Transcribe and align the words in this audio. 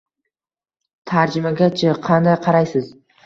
–Tarjimaga-chi, 1.11 1.93
qanday 2.09 2.39
qaraysiz? 2.47 2.89